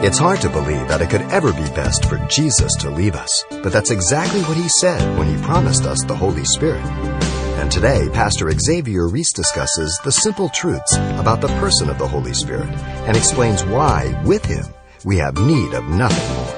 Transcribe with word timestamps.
It's 0.00 0.16
hard 0.16 0.40
to 0.42 0.48
believe 0.48 0.86
that 0.86 1.02
it 1.02 1.10
could 1.10 1.22
ever 1.22 1.52
be 1.52 1.68
best 1.74 2.04
for 2.04 2.24
Jesus 2.28 2.72
to 2.76 2.88
leave 2.88 3.16
us, 3.16 3.44
but 3.50 3.72
that's 3.72 3.90
exactly 3.90 4.42
what 4.42 4.56
he 4.56 4.68
said 4.80 5.18
when 5.18 5.26
he 5.26 5.42
promised 5.42 5.86
us 5.86 5.98
the 6.04 6.14
Holy 6.14 6.44
Spirit. 6.44 6.84
And 7.58 7.68
today, 7.68 8.08
Pastor 8.12 8.48
Xavier 8.48 9.08
Reese 9.08 9.32
discusses 9.32 10.00
the 10.04 10.12
simple 10.12 10.50
truths 10.50 10.94
about 10.94 11.40
the 11.40 11.48
person 11.58 11.90
of 11.90 11.98
the 11.98 12.06
Holy 12.06 12.32
Spirit 12.32 12.68
and 13.08 13.16
explains 13.16 13.64
why, 13.64 14.22
with 14.24 14.44
him, 14.44 14.66
we 15.04 15.16
have 15.16 15.36
need 15.36 15.74
of 15.74 15.82
nothing 15.88 16.36
more. 16.36 16.54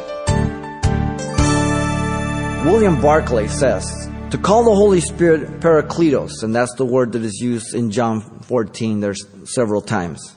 William 2.71 3.01
Barclay 3.01 3.49
says, 3.49 3.87
to 4.33 4.37
call 4.37 4.65
the 4.65 4.75
Holy 4.75 5.01
Spirit 5.01 5.61
Parakletos, 5.61 6.43
and 6.43 6.55
that's 6.55 6.75
the 6.75 6.85
word 6.85 7.13
that 7.13 7.23
is 7.23 7.41
used 7.41 7.75
in 7.75 7.91
John 7.91 8.21
14, 8.21 9.01
there's 9.01 9.25
several 9.45 9.81
times 9.81 10.37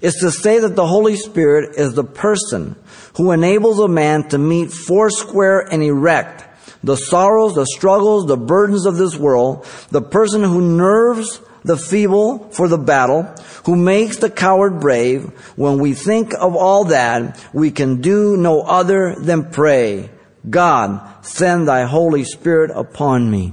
is 0.00 0.14
to 0.16 0.30
say 0.30 0.58
that 0.60 0.76
the 0.76 0.86
Holy 0.86 1.16
Spirit 1.16 1.76
is 1.76 1.94
the 1.94 2.04
person 2.04 2.76
who 3.16 3.32
enables 3.32 3.78
a 3.78 3.88
man 3.88 4.28
to 4.28 4.38
meet 4.38 4.72
foursquare 4.72 5.60
and 5.60 5.82
erect 5.82 6.46
the 6.82 6.96
sorrows, 6.96 7.54
the 7.54 7.66
struggles, 7.66 8.26
the 8.26 8.36
burdens 8.36 8.86
of 8.86 8.96
this 8.96 9.16
world, 9.16 9.66
the 9.90 10.02
person 10.02 10.42
who 10.42 10.76
nerves 10.76 11.40
the 11.62 11.76
feeble 11.76 12.48
for 12.50 12.68
the 12.68 12.78
battle, 12.78 13.22
who 13.64 13.76
makes 13.76 14.16
the 14.16 14.30
coward 14.30 14.80
brave. 14.80 15.24
When 15.56 15.78
we 15.78 15.92
think 15.92 16.32
of 16.34 16.56
all 16.56 16.84
that, 16.84 17.38
we 17.52 17.70
can 17.70 18.00
do 18.00 18.36
no 18.36 18.62
other 18.62 19.14
than 19.14 19.50
pray, 19.50 20.10
God, 20.48 21.24
send 21.24 21.68
thy 21.68 21.84
Holy 21.84 22.24
Spirit 22.24 22.70
upon 22.74 23.30
me. 23.30 23.52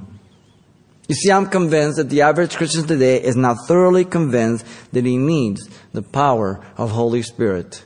You 1.07 1.16
see, 1.16 1.31
I'm 1.31 1.47
convinced 1.47 1.97
that 1.97 2.09
the 2.09 2.21
average 2.21 2.57
Christian 2.57 2.85
today 2.85 3.21
is 3.21 3.35
not 3.35 3.65
thoroughly 3.65 4.03
convinced 4.03 4.65
that 4.91 5.05
he 5.05 5.17
needs 5.17 5.70
the 5.93 6.02
power 6.02 6.59
of 6.75 6.91
Holy 6.91 7.21
Spirit 7.21 7.84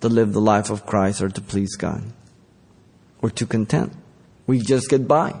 to 0.00 0.08
live 0.08 0.32
the 0.32 0.40
life 0.40 0.70
of 0.70 0.86
Christ 0.86 1.20
or 1.20 1.28
to 1.28 1.40
please 1.40 1.74
God. 1.76 2.04
We're 3.20 3.30
too 3.30 3.46
content. 3.46 3.92
We 4.46 4.60
just 4.60 4.88
get 4.88 5.08
by. 5.08 5.40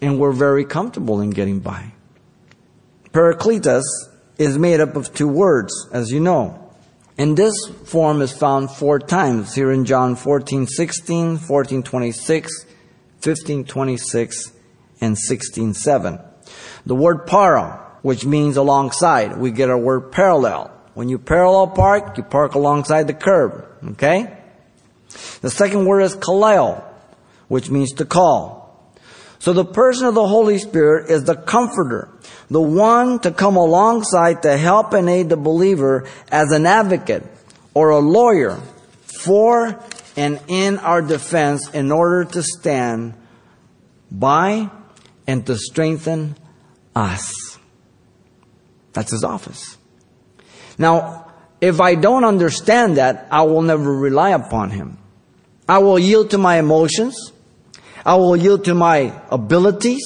And 0.00 0.18
we're 0.18 0.32
very 0.32 0.64
comfortable 0.64 1.20
in 1.20 1.30
getting 1.30 1.60
by. 1.60 1.92
Parakletos 3.12 3.82
is 4.38 4.56
made 4.56 4.80
up 4.80 4.96
of 4.96 5.12
two 5.12 5.28
words, 5.28 5.88
as 5.92 6.10
you 6.10 6.20
know. 6.20 6.72
And 7.18 7.36
this 7.36 7.54
form 7.84 8.22
is 8.22 8.32
found 8.32 8.70
four 8.70 8.98
times 8.98 9.54
here 9.54 9.72
in 9.72 9.84
John 9.84 10.16
14, 10.16 10.66
16, 10.66 11.36
14, 11.36 11.82
26, 11.82 12.66
15, 13.20 13.64
26, 13.64 14.52
and 15.00 15.16
16.7. 15.16 16.24
The 16.86 16.94
word 16.94 17.26
para, 17.26 17.96
which 18.02 18.24
means 18.24 18.56
alongside, 18.56 19.38
we 19.38 19.50
get 19.50 19.70
our 19.70 19.78
word 19.78 20.12
parallel. 20.12 20.70
When 20.94 21.08
you 21.08 21.18
parallel 21.18 21.68
park, 21.68 22.16
you 22.16 22.22
park 22.22 22.54
alongside 22.54 23.06
the 23.06 23.14
curb. 23.14 23.66
Okay? 23.92 24.36
The 25.40 25.50
second 25.50 25.86
word 25.86 26.00
is 26.00 26.16
kaleo, 26.16 26.84
which 27.48 27.70
means 27.70 27.92
to 27.94 28.04
call. 28.04 28.60
So 29.38 29.54
the 29.54 29.64
person 29.64 30.06
of 30.06 30.14
the 30.14 30.26
Holy 30.26 30.58
Spirit 30.58 31.10
is 31.10 31.24
the 31.24 31.34
comforter, 31.34 32.10
the 32.50 32.60
one 32.60 33.18
to 33.20 33.30
come 33.30 33.56
alongside 33.56 34.42
to 34.42 34.56
help 34.56 34.92
and 34.92 35.08
aid 35.08 35.30
the 35.30 35.36
believer 35.38 36.06
as 36.30 36.52
an 36.52 36.66
advocate 36.66 37.24
or 37.72 37.90
a 37.90 37.98
lawyer 37.98 38.60
for 39.02 39.82
and 40.16 40.40
in 40.48 40.78
our 40.78 41.00
defense 41.00 41.70
in 41.70 41.90
order 41.90 42.24
to 42.24 42.42
stand 42.42 43.14
by 44.10 44.70
and 45.30 45.46
to 45.46 45.56
strengthen 45.56 46.36
us. 46.96 47.56
That's 48.92 49.12
his 49.12 49.22
office. 49.22 49.78
Now, 50.76 51.30
if 51.60 51.80
I 51.80 51.94
don't 51.94 52.24
understand 52.24 52.96
that, 52.96 53.28
I 53.30 53.42
will 53.42 53.62
never 53.62 53.94
rely 53.94 54.30
upon 54.30 54.70
him. 54.70 54.98
I 55.68 55.78
will 55.78 56.00
yield 56.00 56.30
to 56.30 56.38
my 56.38 56.58
emotions. 56.58 57.32
I 58.04 58.16
will 58.16 58.36
yield 58.36 58.64
to 58.64 58.74
my 58.74 59.22
abilities. 59.30 60.02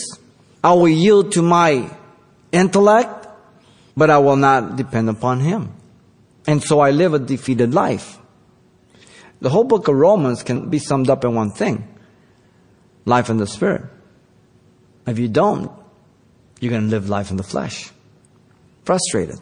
I 0.62 0.74
will 0.74 0.88
yield 0.88 1.32
to 1.32 1.42
my 1.42 1.90
intellect, 2.52 3.26
but 3.96 4.10
I 4.10 4.18
will 4.18 4.36
not 4.36 4.76
depend 4.76 5.08
upon 5.08 5.40
him. 5.40 5.72
And 6.46 6.62
so 6.62 6.80
I 6.80 6.90
live 6.90 7.14
a 7.14 7.18
defeated 7.18 7.72
life. 7.72 8.18
The 9.40 9.48
whole 9.48 9.64
book 9.64 9.88
of 9.88 9.94
Romans 9.94 10.42
can 10.42 10.68
be 10.68 10.78
summed 10.78 11.08
up 11.08 11.24
in 11.24 11.34
one 11.34 11.50
thing 11.50 11.88
life 13.06 13.30
in 13.30 13.38
the 13.38 13.46
Spirit. 13.46 13.93
If 15.06 15.18
you 15.18 15.28
don't, 15.28 15.70
you're 16.60 16.70
going 16.70 16.82
to 16.82 16.88
live 16.88 17.08
life 17.08 17.30
in 17.30 17.36
the 17.36 17.42
flesh. 17.42 17.90
Frustrated. 18.84 19.38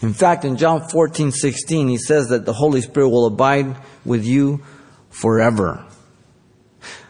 In 0.00 0.12
fact, 0.12 0.44
in 0.44 0.56
John 0.56 0.88
14, 0.88 1.32
16, 1.32 1.88
he 1.88 1.98
says 1.98 2.28
that 2.28 2.44
the 2.44 2.52
Holy 2.52 2.80
Spirit 2.80 3.08
will 3.08 3.26
abide 3.26 3.76
with 4.04 4.24
you 4.24 4.62
forever. 5.10 5.84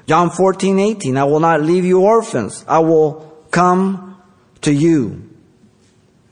John 0.07 0.31
14, 0.31 0.79
18, 0.79 1.17
I 1.17 1.25
will 1.25 1.41
not 1.41 1.63
leave 1.63 1.85
you 1.85 2.01
orphans. 2.01 2.65
I 2.69 2.79
will 2.79 3.37
come 3.51 4.21
to 4.63 4.73
you. 4.73 5.29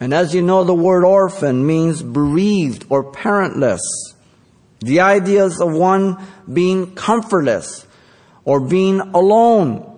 And 0.01 0.15
as 0.15 0.35
you 0.35 0.43
know, 0.43 0.65
the 0.65 0.75
word 0.75 1.05
orphan 1.05 1.67
means 1.67 2.03
bereaved 2.03 2.87
or 2.89 3.13
parentless. 3.13 3.81
The 4.81 5.01
ideas 5.01 5.61
of 5.61 5.73
one 5.73 6.25
being 6.53 6.95
comfortless 6.95 7.87
or 8.45 8.61
being 8.61 9.01
alone 9.01 9.94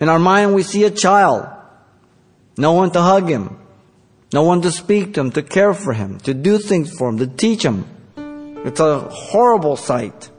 in 0.00 0.08
our 0.08 0.18
mind, 0.18 0.54
we 0.54 0.62
see 0.62 0.84
a 0.84 0.90
child. 0.90 1.46
No 2.56 2.72
one 2.72 2.90
to 2.92 3.00
hug 3.00 3.28
him. 3.28 3.58
No 4.32 4.42
one 4.42 4.60
to 4.62 4.70
speak 4.70 5.14
to 5.14 5.20
him, 5.20 5.32
to 5.32 5.42
care 5.42 5.72
for 5.74 5.92
him, 5.92 6.18
to 6.20 6.34
do 6.34 6.58
things 6.58 6.92
for 6.92 7.08
him, 7.08 7.18
to 7.18 7.26
teach 7.26 7.64
him. 7.64 7.86
It's 8.64 8.80
a 8.80 9.00
horrible 9.00 9.76
sight. 9.76 10.30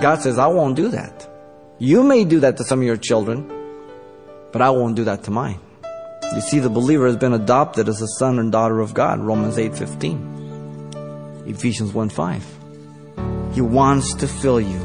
God 0.00 0.20
says, 0.20 0.38
I 0.38 0.48
won't 0.48 0.74
do 0.74 0.88
that. 0.88 1.28
You 1.78 2.02
may 2.02 2.24
do 2.24 2.40
that 2.40 2.56
to 2.56 2.64
some 2.64 2.80
of 2.80 2.84
your 2.84 2.96
children, 2.96 3.48
but 4.50 4.62
I 4.62 4.70
won't 4.70 4.96
do 4.96 5.04
that 5.04 5.22
to 5.24 5.30
mine. 5.30 5.60
You 6.34 6.40
see, 6.40 6.58
the 6.58 6.68
believer 6.70 7.06
has 7.06 7.16
been 7.16 7.34
adopted 7.34 7.88
as 7.88 8.02
a 8.02 8.08
son 8.18 8.40
and 8.40 8.50
daughter 8.50 8.80
of 8.80 8.94
God, 8.94 9.20
Romans 9.20 9.56
8.15. 9.56 11.48
Ephesians 11.48 11.92
1.5. 11.92 13.54
He 13.54 13.60
wants 13.60 14.14
to 14.14 14.26
fill 14.26 14.60
you 14.60 14.84